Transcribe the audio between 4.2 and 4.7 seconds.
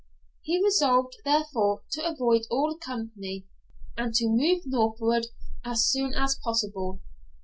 move